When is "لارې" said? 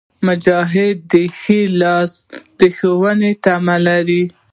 1.79-2.19